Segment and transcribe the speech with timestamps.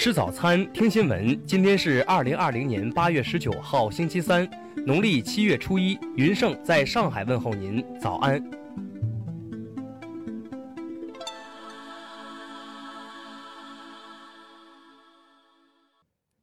[0.00, 1.38] 吃早餐，听新闻。
[1.44, 4.48] 今天是二零二零年八月十九号，星期三，
[4.86, 5.98] 农历七月初一。
[6.16, 8.42] 云盛在上海问候您，早安。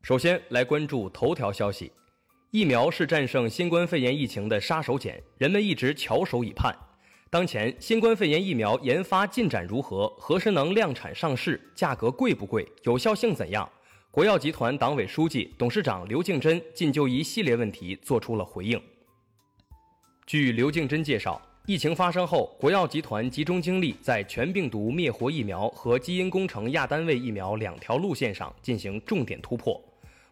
[0.03, 1.91] 首先来关注头条消息：
[2.51, 6.77] 疫苗是战胜新冠肺炎疫情的杀手锏，人们一直翘首以盼。
[7.29, 10.07] 当前新冠肺炎疫苗研发进展如何？
[10.17, 11.59] 何时能量产上市？
[11.75, 12.65] 价格贵不贵？
[12.83, 13.69] 有效性怎样？
[14.11, 18.81] 国药集团党委书记、董事长刘敬珍近就一系列问题作出了回应。
[20.25, 29.81] 据刘敬珍介绍，疫情发生后，国药集团集中精力在全病毒灭活疫苗和基因工程亚单位疫苗两条路线上进行重点突破。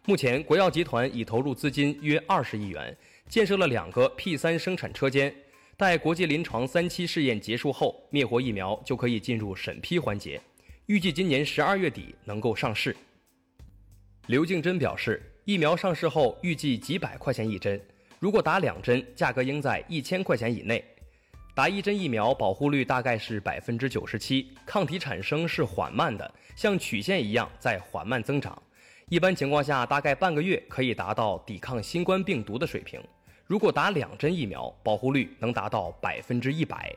[0.06, 2.96] 目前，国药集团已投入资金约二十亿元，
[3.28, 5.34] 建设了两个 P 三生产车间。
[5.78, 10.40] 待国际临床三期试验结束后，灭活疫苗就可以进入审批环节，
[10.86, 12.96] 预计今年十二月底能够上市。
[14.28, 17.78] 刘敬珍表示，疫苗上市后预计几百块钱一针，
[18.18, 20.82] 如果打两针，价格应在一千块钱以内。
[21.54, 28.62] 打一针疫苗保护率大概是百分之九十七，抗体产生是缓慢的，像曲线一样在缓慢增长，
[29.10, 32.98] 一般情况下大概半个月可以达到抵抗新冠病毒的水平。
[33.46, 36.92] 如果打两针疫苗，保护率能达到百分之一百。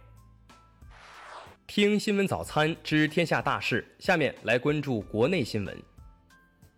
[1.68, 5.78] 听新闻早餐知天下大事，下面来关注国内新闻。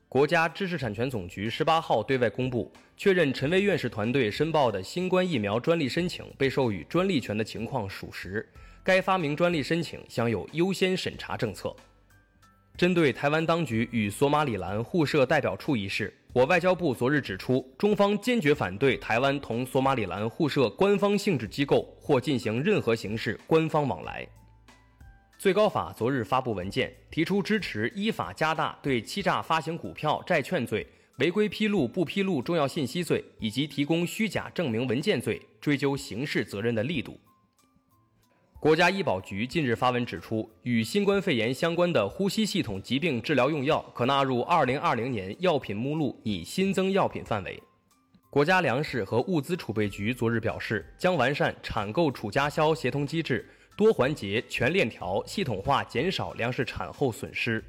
[0.10, 8.46] 国家知识产权总局十八号对外公布，确认陈薇院士团队申报的新冠疫苗专利申请被授予专利权的情况属实，
[8.84, 11.74] 该发明专利申请享有优先审查政策。
[12.78, 24.28] 针对台湾当局与索马里兰互设代表处一事，我外交部昨日指出，中方坚决反对台湾同索马里兰互设官方性质机构或进行任何形式官方往来。
[25.38, 37.20] 最高法昨日发布文件，提出支持依法加大对欺诈发行股票、债券罪、违规披露不披露重要信息罪以及提供虚假证明文件罪追究刑事责任的力度。
[38.62, 47.60] 国家医保局近日发文指出，与新冠肺炎相关的呼吸系统疾病治疗用药可纳入2020年药品目录拟新增药品范围。
[48.30, 57.64] 国家粮食和物资储备局昨日表示，将完善产购储加销协同机制，多环节、全链条、系统化减少粮食产后损失。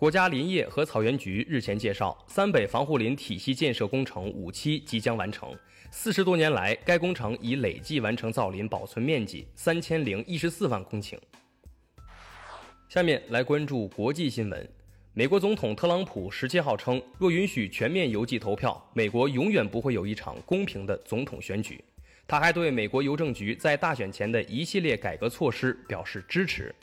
[0.00, 5.54] 国家林业和草原局日前介绍，三北防护林体系建设工程五期即将完成。
[5.90, 11.18] 四十多年来，该工程已累计完成造林保存面积三千零一十四万公顷。
[12.88, 14.66] 下面来关注国际新闻。
[15.12, 21.78] 美国总统特朗普十七号称，若允许全面邮寄投票，美国永远不会有一场公平的总统选举。
[22.26, 26.74] 他还对美国邮政局在大选前的一系列改革措施表示支持。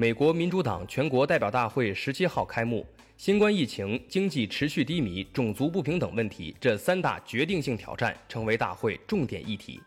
[0.00, 2.86] 美国民主党全国代表大会十七号开幕，
[3.18, 9.78] 新冠疫情、经济持续低迷、种族不平等问题这三大决定性挑战成为大会重点议题。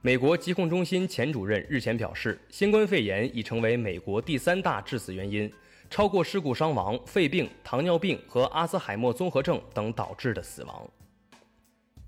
[0.00, 5.48] 美国疾控中心前主任日前表示，新冠肺炎已成为美国第三大致死原因，
[5.88, 10.90] 超过事故伤亡、肺病、糖尿病和阿兹海默综合症等导致的死亡。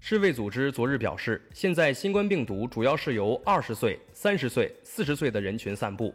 [0.01, 6.13] 世卫组织昨日表示，现在新冠病毒主要是由二十岁、三十岁、四十岁的人群散布。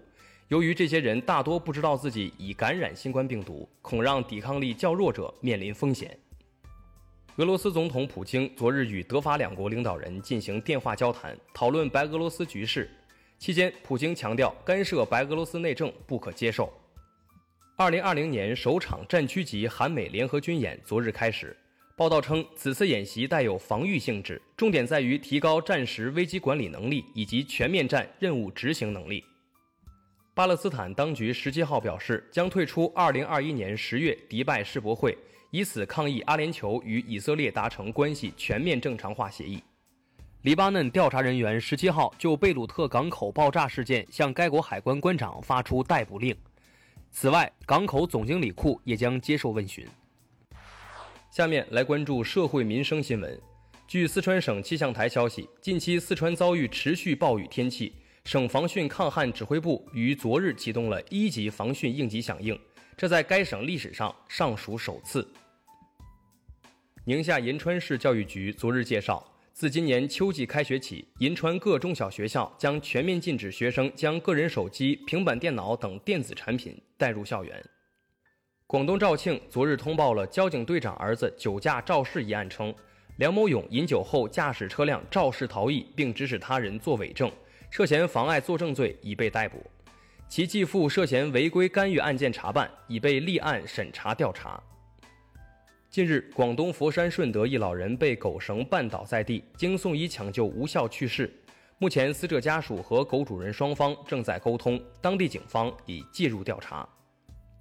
[0.49, 6.15] 由于这些人大多不知道自己已感染新冠病毒，恐让抵抗力较弱者面临风险。
[7.37, 12.87] 俄罗斯总统普京昨日与德法两国领导人进行电话交谈，讨论白俄罗斯局势。
[13.39, 16.71] 期间，普京强调干涉白俄罗斯内政不可接受。
[17.75, 21.57] 二零二零年首场战区级韩美联合军演昨日开始，
[21.97, 29.23] 报道称此次演习带有防御性质，重点在于提高战时危机管理能力以及全面战任务执行能力。
[30.35, 35.17] 巴勒斯坦当局十七号表示，将退出二零二一年十月迪拜世博会，
[35.49, 39.63] 以此抗议阿联酋与以色列达成关系全面正常化协议。
[40.41, 46.35] 黎巴嫩调查人员十七号就贝鲁特港口爆炸事件向该国海关关长发出逮捕令。
[47.11, 49.87] 此外，港口总经理库也将接受问询。
[51.31, 53.39] 下面来关注社会民生新闻。
[53.87, 57.93] 据四川省气象台消息，近期四川遭遇持续暴雨天气。
[58.25, 62.59] 省防汛抗旱指挥部于昨日启动了一级防汛应急响应，
[62.97, 65.31] 这在该省历史上尚属首次。
[67.03, 69.23] 宁夏银川市教育局昨日介绍，
[69.53, 77.63] 自今年秋季开学起，银川各中小学校将全面禁止学生将个人手机、平板电脑等电子产品带入校园。
[78.65, 82.73] 广东肇庆昨日通报了交警队长儿子酒驾肇事一案，称
[83.17, 87.31] 梁某勇饮酒后驾驶车辆肇事逃逸，并指使他人作伪证。
[87.69, 89.63] 涉嫌妨碍作证罪已被逮捕。
[90.27, 94.61] 其继父涉嫌违规干预案件查办，已被立案审查调查。
[95.89, 101.31] 近日，广东佛山顺德一老人被狗绳绊倒在地，经送医抢救无效去世。
[101.77, 106.87] 目前，死者家属和狗主人双方正在沟通，当地警方已介入调查。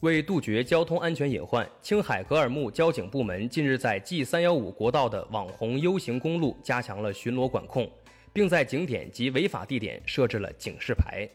[0.00, 7.90] 为杜绝交通安全隐患，青海格尔木交警部门近日在 G 三幺五国道的网红 U 型公路加强了巡逻管控，
[8.34, 11.26] 并在景点及违法地点设置了警示牌。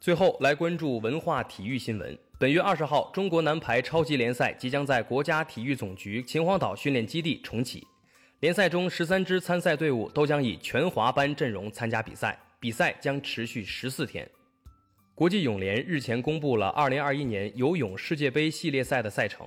[0.00, 2.18] 最后来关注文化体育新闻。
[2.40, 7.86] 本月二十号，中国男排超级联赛即将在国家体育总局秦皇岛训练基地重启。
[8.40, 14.28] 联赛中十三支参赛队伍都将以全华班阵容参加比赛，比赛将持续十四天。
[15.14, 19.46] 国际泳联日前公布了二零二一年游泳世界杯系列赛的赛程，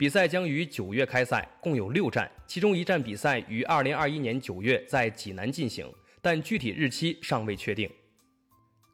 [0.00, 5.86] 比赛将于九月开赛，共有六站，其中一站比赛于二零二一年九月在济南进行，
[6.22, 7.86] 但具体日期尚未确定。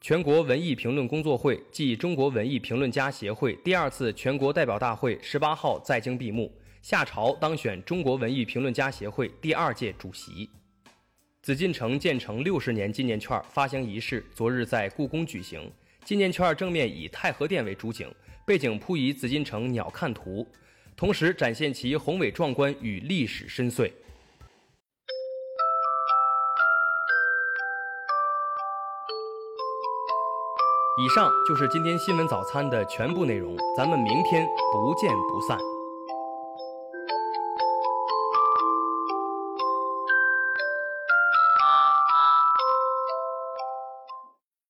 [0.00, 10.50] 全国文艺评论工作会暨中国文艺评论家协会第二次全国代表大会十八号在京闭幕，夏朝当选中国文艺评论家协会第二届主席。
[11.41, 15.70] 紫禁城建成六十年纪念券发行仪式昨日在故宫举行，
[16.05, 18.12] 纪念券正面以太和殿为主景，
[18.44, 20.44] 背景铺以紫禁城鸟瞰图，
[20.96, 23.93] 同时展现其宏伟壮观与历史深邃。
[30.98, 35.75] 以上就是今天新闻早餐的全部内容，咱们明天不见不散。